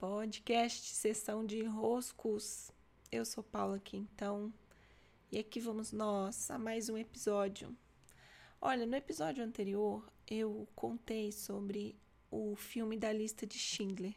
[0.00, 2.72] podcast Sessão de Enroscos.
[3.12, 4.50] Eu sou Paula aqui então,
[5.30, 7.76] e aqui vamos nós a mais um episódio.
[8.62, 11.94] Olha, no episódio anterior eu contei sobre
[12.30, 14.14] o filme da lista de Schindler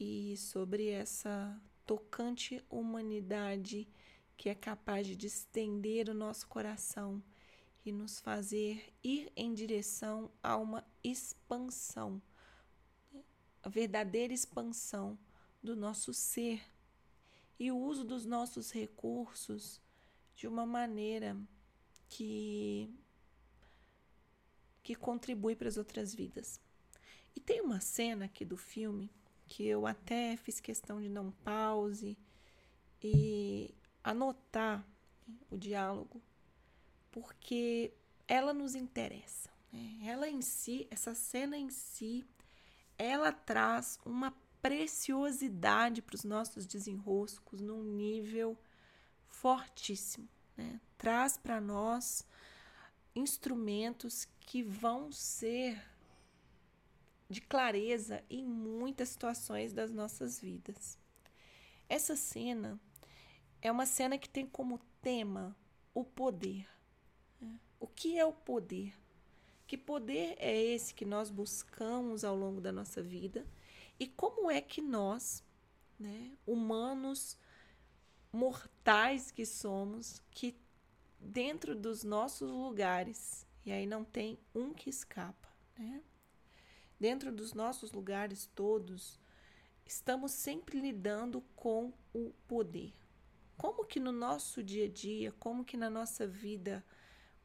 [0.00, 3.86] e sobre essa tocante humanidade
[4.34, 7.22] que é capaz de distender o nosso coração
[7.84, 12.22] e nos fazer ir em direção a uma expansão
[13.68, 15.18] a verdadeira expansão
[15.62, 16.62] do nosso ser
[17.60, 19.78] e o uso dos nossos recursos
[20.34, 21.36] de uma maneira
[22.08, 22.90] que
[24.82, 26.58] que contribui para as outras vidas.
[27.36, 29.10] E tem uma cena aqui do filme
[29.46, 32.16] que eu até fiz questão de não pause
[33.02, 34.82] e anotar
[35.50, 36.22] o diálogo,
[37.10, 37.92] porque
[38.26, 39.50] ela nos interessa.
[39.70, 39.98] Né?
[40.04, 42.24] Ela em si, essa cena em si,
[42.98, 48.58] ela traz uma preciosidade para os nossos desenroscos num nível
[49.28, 50.28] fortíssimo.
[50.56, 50.80] Né?
[50.98, 52.26] Traz para nós
[53.14, 55.80] instrumentos que vão ser
[57.28, 60.98] de clareza em muitas situações das nossas vidas.
[61.88, 62.80] Essa cena
[63.62, 65.56] é uma cena que tem como tema
[65.94, 66.68] o poder.
[67.40, 67.60] Né?
[67.78, 68.94] O que é o poder?
[69.68, 73.46] Que poder é esse que nós buscamos ao longo da nossa vida?
[74.00, 75.44] E como é que nós,
[76.00, 77.38] né, humanos
[78.32, 80.58] mortais que somos, que
[81.20, 86.02] dentro dos nossos lugares, e aí não tem um que escapa, né?
[86.98, 89.20] Dentro dos nossos lugares todos,
[89.84, 92.94] estamos sempre lidando com o poder.
[93.54, 96.82] Como que no nosso dia a dia, como que na nossa vida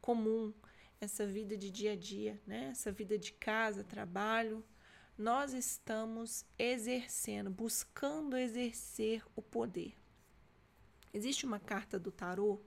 [0.00, 0.54] comum,
[1.00, 2.68] essa vida de dia a dia, né?
[2.70, 4.64] essa vida de casa, trabalho,
[5.16, 9.94] nós estamos exercendo, buscando exercer o poder.
[11.12, 12.60] Existe uma carta do tarô,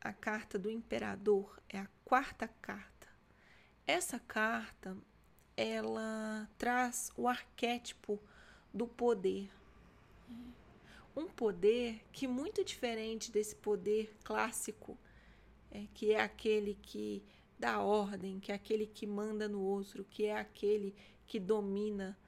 [0.00, 3.08] a carta do imperador, é a quarta carta.
[3.86, 4.96] Essa carta,
[5.56, 8.18] ela traz o arquétipo
[8.72, 9.50] do poder.
[11.14, 14.96] Um poder que muito diferente desse poder clássico,
[15.70, 17.22] é, que é aquele que
[17.58, 20.94] da ordem, que é aquele que manda no outro, que é aquele
[21.26, 22.18] que domina,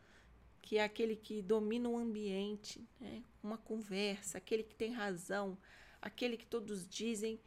[0.60, 3.22] que é aquele que domina o ambiente, né?
[3.42, 5.56] uma conversa, aquele que tem razão,
[6.02, 7.40] aquele que todos dizem,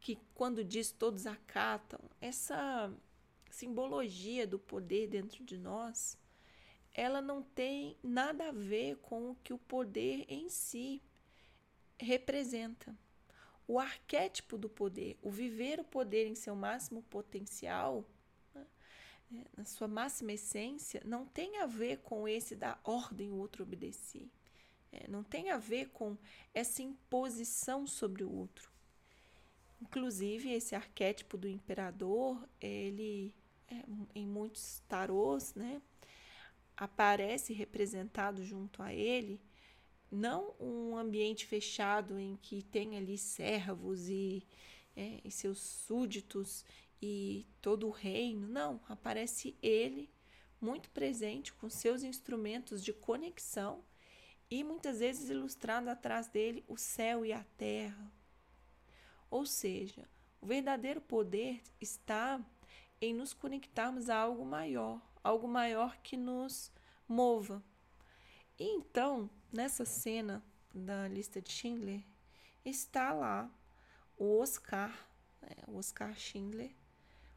[0.00, 2.00] que quando diz todos acatam.
[2.20, 2.92] Essa
[3.50, 6.18] simbologia do poder dentro de nós,
[6.94, 11.02] ela não tem nada a ver com o que o poder em si
[11.98, 12.96] representa
[13.68, 18.02] o arquétipo do poder, o viver o poder em seu máximo potencial,
[18.54, 18.66] né,
[19.30, 23.62] é, na sua máxima essência, não tem a ver com esse da ordem o outro
[23.62, 24.26] obedecer.
[24.90, 26.16] É, não tem a ver com
[26.54, 28.72] essa imposição sobre o outro.
[29.82, 33.34] Inclusive, esse arquétipo do imperador, ele,
[33.70, 35.82] é, em muitos tarôs, né,
[36.74, 39.38] aparece representado junto a ele
[40.10, 44.46] não um ambiente fechado em que tem ali servos e,
[44.96, 46.64] é, e seus súditos
[47.00, 48.46] e todo o reino.
[48.46, 50.10] Não, aparece ele
[50.60, 53.84] muito presente com seus instrumentos de conexão
[54.50, 58.12] e muitas vezes ilustrando atrás dele o céu e a terra.
[59.30, 60.08] Ou seja,
[60.40, 62.40] o verdadeiro poder está
[63.00, 66.72] em nos conectarmos a algo maior, algo maior que nos
[67.06, 67.62] mova.
[68.58, 70.42] E então, nessa cena
[70.74, 72.02] da lista de Schindler,
[72.64, 73.50] está lá
[74.16, 74.90] o Oscar,
[75.40, 76.70] né, o Oscar Schindler,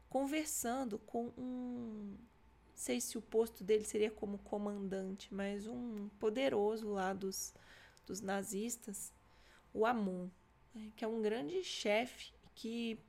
[0.09, 2.17] conversando com um.
[2.17, 7.53] Não sei se o posto dele seria como comandante, mas um poderoso lá dos,
[8.07, 9.13] dos nazistas,
[9.71, 10.29] o Amon,
[10.73, 13.00] né, que é um grande chefe que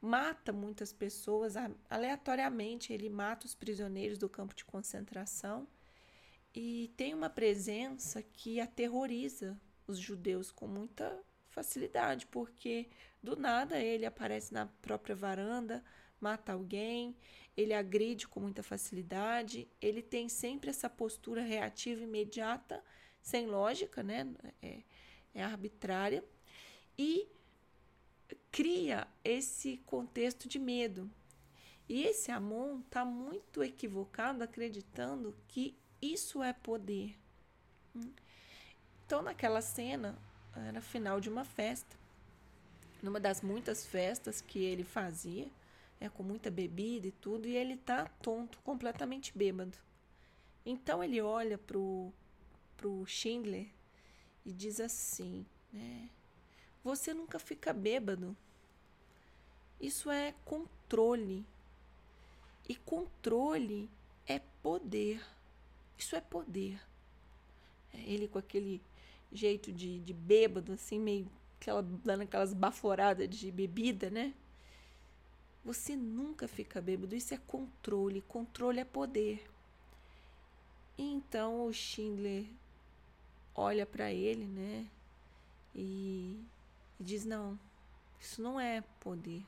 [0.00, 1.54] mata muitas pessoas
[1.88, 2.92] aleatoriamente.
[2.92, 5.66] Ele mata os prisioneiros do campo de concentração
[6.54, 12.88] e tem uma presença que aterroriza os judeus com muita facilidade, porque
[13.22, 15.84] do nada ele aparece na própria varanda,
[16.20, 17.16] mata alguém,
[17.56, 22.82] ele agride com muita facilidade, ele tem sempre essa postura reativa imediata,
[23.20, 24.26] sem lógica, né?
[24.62, 24.82] É,
[25.34, 26.24] é arbitrária,
[26.96, 27.28] e
[28.50, 31.10] cria esse contexto de medo.
[31.88, 35.76] E esse Amon está muito equivocado acreditando que
[36.12, 37.16] isso é poder.
[39.06, 40.18] Então, naquela cena,
[40.54, 41.96] era final de uma festa.
[43.02, 45.46] Numa das muitas festas que ele fazia,
[46.00, 49.76] é, com muita bebida e tudo, e ele tá tonto, completamente bêbado.
[50.64, 52.10] Então ele olha pro,
[52.76, 53.66] pro Schindler
[54.44, 56.08] e diz assim, né?
[56.82, 58.36] Você nunca fica bêbado.
[59.80, 61.44] Isso é controle.
[62.68, 63.90] E controle
[64.26, 65.22] é poder.
[65.98, 66.80] Isso é poder.
[67.92, 68.82] É ele com aquele
[69.32, 71.28] jeito de, de bêbado, assim, meio
[71.60, 74.34] aquela, dando aquelas baforadas de bebida, né?
[75.64, 77.14] Você nunca fica bêbado.
[77.14, 78.20] Isso é controle.
[78.22, 79.42] Controle é poder.
[80.96, 82.44] Então o Schindler
[83.54, 84.86] olha para ele, né?
[85.74, 86.38] E,
[87.00, 87.58] e diz: Não,
[88.20, 89.42] isso não é poder.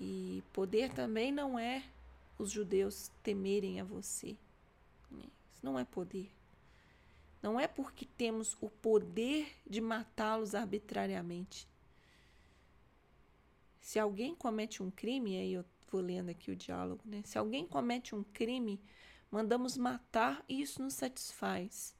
[0.00, 1.82] E poder também não é
[2.38, 4.36] os judeus temerem a você.
[5.52, 6.30] Isso não é poder.
[7.42, 11.68] Não é porque temos o poder de matá-los arbitrariamente.
[13.80, 17.22] Se alguém comete um crime, aí eu vou lendo aqui o diálogo, né?
[17.24, 18.80] Se alguém comete um crime,
[19.30, 21.94] mandamos matar e isso nos satisfaz.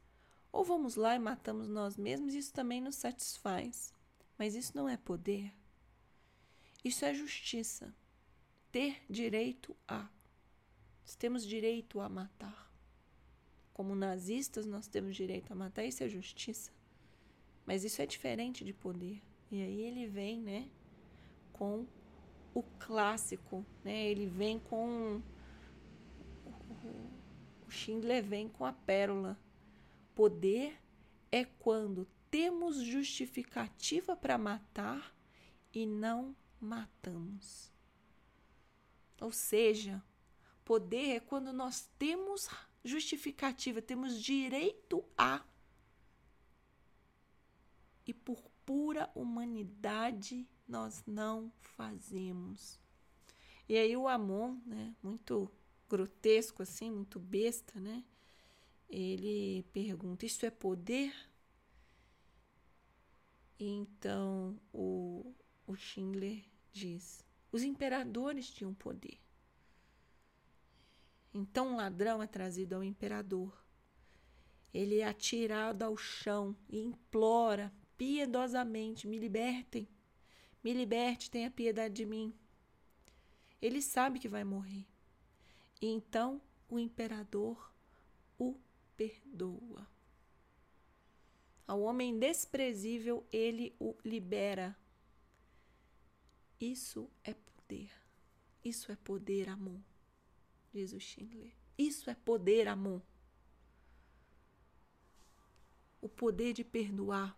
[0.52, 3.93] Ou vamos lá e matamos nós mesmos, e isso também nos satisfaz.
[4.37, 5.52] Mas isso não é poder.
[6.84, 7.94] Isso é justiça.
[8.70, 10.08] Ter direito a.
[11.08, 12.70] Nós temos direito a matar.
[13.72, 15.82] Como nazistas, nós temos direito a matar.
[15.82, 16.70] Isso é justiça.
[17.64, 19.22] Mas isso é diferente de poder.
[19.50, 20.69] E aí ele vem, né,
[21.55, 21.87] com
[22.52, 24.06] o clássico, né?
[24.06, 25.22] Ele vem com
[27.66, 29.38] o Schindler vem com a pérola.
[30.14, 30.78] Poder
[31.32, 35.16] é quando temos justificativa para matar
[35.72, 37.72] e não matamos.
[39.22, 40.02] Ou seja,
[40.69, 42.47] poder é quando nós temos
[42.85, 45.43] justificativa, temos direito a.
[48.06, 52.79] E por pura humanidade nós não fazemos.
[53.67, 55.50] E aí o Amon, né, muito
[55.88, 58.05] grotesco assim, muito besta, né?
[58.91, 61.15] Ele pergunta: "Isso é poder?"
[63.59, 65.35] Então o,
[65.67, 69.19] o Schindler diz: os imperadores tinham poder.
[71.33, 73.65] Então um ladrão é trazido ao imperador.
[74.73, 79.89] Ele é atirado ao chão e implora piedosamente: me libertem,
[80.63, 82.35] me liberte, tenha piedade de mim.
[83.61, 84.87] Ele sabe que vai morrer.
[85.81, 87.73] E então o imperador
[88.39, 88.57] o
[88.97, 89.87] perdoa.
[91.67, 94.77] Ao homem desprezível, ele o libera
[96.61, 97.91] isso é poder.
[98.65, 99.81] Isso é poder, amor,
[100.79, 101.53] diz o Schindler.
[101.77, 103.03] Isso é poder, amor.
[106.01, 107.37] O poder de perdoar,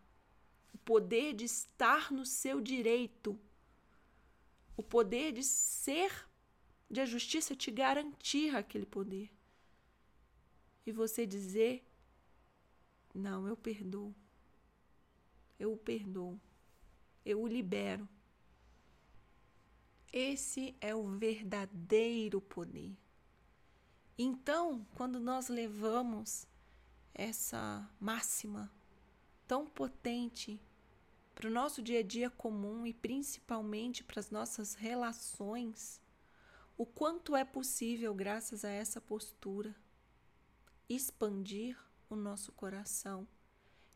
[0.74, 3.38] o poder de estar no seu direito,
[4.76, 6.28] o poder de ser,
[6.90, 9.30] de a justiça te garantir aquele poder.
[10.84, 11.82] E você dizer:
[13.14, 14.14] Não, eu perdoo.
[15.58, 16.38] Eu o perdoo.
[17.24, 18.06] Eu o libero.
[20.12, 22.96] Esse é o verdadeiro poder.
[24.22, 26.46] Então, quando nós levamos
[27.14, 28.70] essa máxima
[29.48, 30.60] tão potente
[31.34, 36.02] para o nosso dia a dia comum e principalmente para as nossas relações,
[36.76, 39.74] o quanto é possível, graças a essa postura,
[40.86, 41.74] expandir
[42.10, 43.26] o nosso coração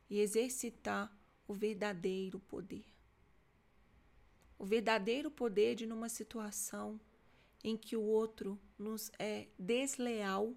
[0.09, 1.15] e exercitar
[1.47, 2.87] o verdadeiro poder.
[4.59, 6.99] O verdadeiro poder de numa situação
[7.65, 10.55] em que o outro nos é desleal,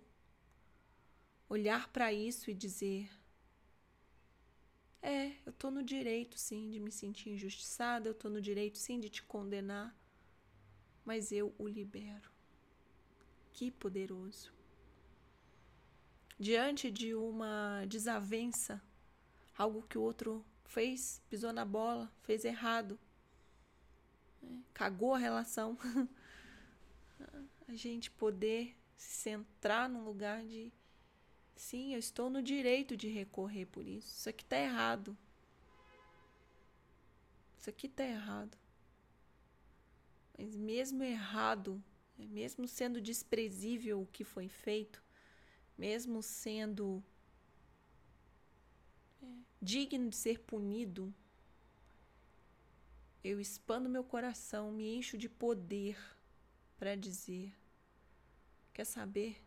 [1.48, 3.10] olhar para isso e dizer:
[5.02, 9.00] É, eu estou no direito sim de me sentir injustiçada, eu estou no direito sim
[9.00, 9.98] de te condenar,
[11.06, 12.30] mas eu o libero.
[13.54, 14.54] Que poderoso!
[16.38, 18.84] Diante de uma desavença,
[19.58, 23.00] algo que o outro fez, pisou na bola, fez errado,
[24.42, 24.62] né?
[24.74, 25.78] Cagou a relação.
[27.68, 30.72] a gente poder se centrar num lugar de
[31.56, 34.08] sim, eu estou no direito de recorrer por isso.
[34.08, 35.18] Isso aqui tá errado.
[37.58, 38.58] Isso aqui tá errado.
[40.38, 41.84] Mas mesmo errado,
[42.18, 45.04] mesmo sendo desprezível o que foi feito,
[45.78, 47.04] mesmo sendo
[49.22, 49.26] é,
[49.62, 51.14] digno de ser punido,
[53.24, 55.98] eu expando meu coração, me encho de poder
[56.78, 57.54] para dizer:
[58.74, 59.44] Quer saber?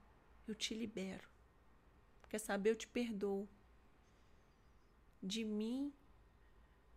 [0.46, 1.28] Eu te libero.
[2.28, 2.70] Quer saber?
[2.70, 3.48] Eu te perdoo.
[5.22, 5.92] De mim,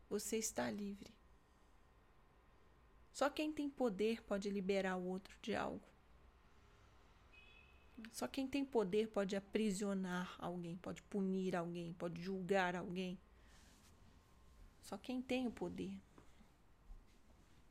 [0.10, 1.14] você está livre.
[3.12, 5.88] Só quem tem poder pode liberar o outro de algo.
[8.12, 13.20] Só quem tem poder pode aprisionar alguém, pode punir alguém, pode julgar alguém.
[14.82, 15.98] Só quem tem o poder.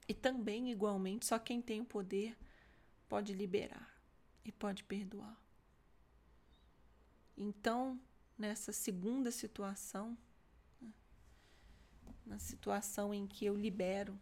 [0.09, 2.37] E também, igualmente, só quem tem o poder
[3.12, 3.95] pode liberar
[4.42, 5.38] e pode perdoar.
[7.37, 8.00] Então,
[8.38, 10.16] nessa segunda situação,
[10.81, 10.95] né,
[12.25, 14.19] na situação em que eu libero,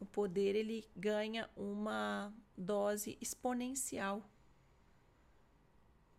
[0.00, 4.28] o poder ele ganha uma dose exponencial.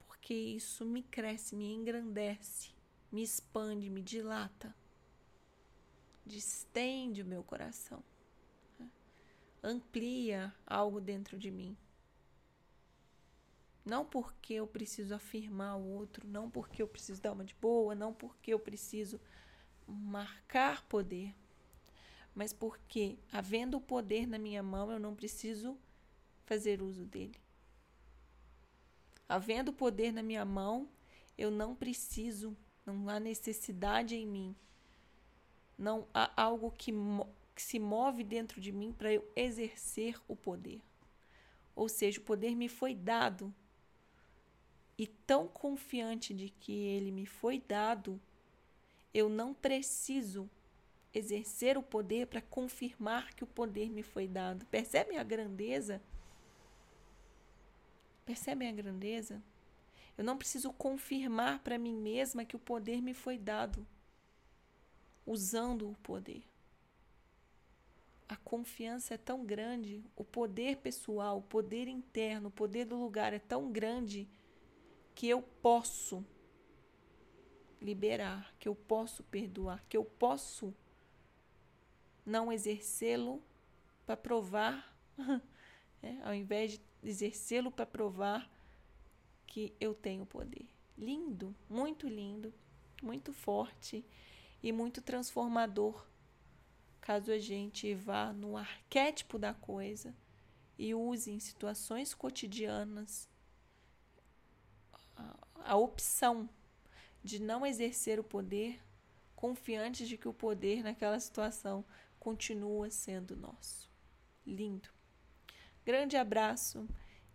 [0.08, 2.72] Porque isso me cresce, me engrandece,
[3.12, 4.74] me expande, me dilata,
[6.26, 8.02] distende o meu coração,
[9.64, 11.78] amplia algo dentro de mim.
[13.86, 17.96] Não porque eu preciso afirmar o outro, não porque eu preciso dar uma de boa,
[17.96, 19.20] não porque eu preciso
[19.88, 21.36] marcar poder,
[22.36, 25.78] mas porque, havendo o poder na minha mão, eu não preciso
[26.46, 27.40] fazer uso dele.
[29.28, 30.88] Havendo poder na minha mão,
[31.38, 32.56] eu não preciso,
[32.86, 34.56] não há necessidade em mim,
[35.78, 36.92] não há algo que,
[37.56, 40.82] que se move dentro de mim para eu exercer o poder.
[41.76, 43.54] Ou seja, o poder me foi dado
[44.98, 48.22] e tão confiante de que ele me foi dado,
[49.14, 50.50] eu não preciso
[51.14, 54.66] exercer o poder para confirmar que o poder me foi dado.
[54.68, 56.02] Percebem a grandeza?
[58.26, 59.42] Percebem a grandeza?
[60.18, 63.86] Eu não preciso confirmar para mim mesma que o poder me foi dado,
[65.26, 66.44] usando o poder.
[68.34, 73.32] A confiança é tão grande, o poder pessoal, o poder interno, o poder do lugar
[73.32, 74.28] é tão grande
[75.14, 76.26] que eu posso
[77.80, 80.74] liberar, que eu posso perdoar, que eu posso
[82.26, 83.40] não exercê-lo
[84.04, 84.98] para provar,
[86.02, 88.52] é, ao invés de exercê-lo para provar
[89.46, 90.66] que eu tenho poder.
[90.98, 92.52] Lindo, muito lindo,
[93.00, 94.04] muito forte
[94.64, 96.04] e muito transformador.
[97.04, 100.16] Caso a gente vá no arquétipo da coisa
[100.78, 103.28] e use em situações cotidianas
[105.66, 106.50] a opção
[107.22, 108.80] de não exercer o poder,
[109.36, 111.84] confiante de que o poder naquela situação
[112.22, 113.92] continua sendo nosso.
[114.48, 114.88] Lindo.
[115.86, 116.88] Grande abraço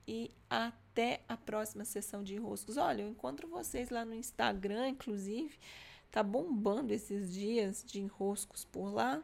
[0.06, 2.78] e até a próxima sessão de enroscos.
[2.78, 5.58] Olha, eu encontro vocês lá no Instagram, inclusive.
[6.10, 9.22] Tá bombando esses dias de enroscos por lá.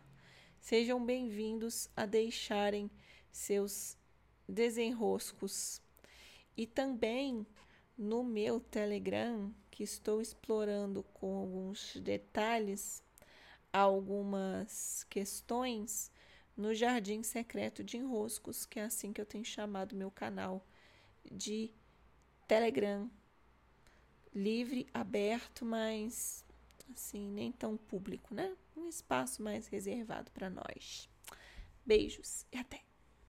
[0.64, 2.90] Sejam bem-vindos a deixarem
[3.30, 3.99] seus
[4.49, 5.83] desenroscos.
[6.56, 7.47] E também
[7.99, 13.02] no meu Telegram, que estou explorando com alguns detalhes
[13.71, 16.11] algumas questões
[16.56, 20.66] no Jardim Secreto de Enroscos, que é assim que eu tenho chamado meu canal
[21.30, 21.71] de
[22.49, 23.11] Telegram.
[24.35, 26.42] Livre, aberto, mas
[26.94, 28.56] assim, nem tão público, né?
[28.85, 31.09] Um espaço mais reservado para nós.
[31.87, 32.84] Beijos e até!